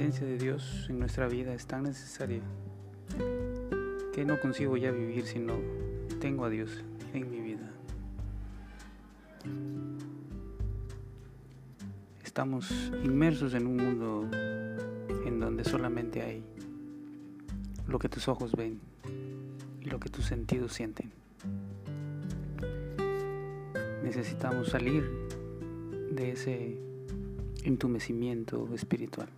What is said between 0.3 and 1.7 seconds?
Dios en nuestra vida es